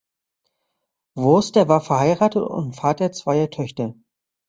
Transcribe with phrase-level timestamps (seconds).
[1.13, 3.93] Wurster war verheiratet und Vater zweier Töchter.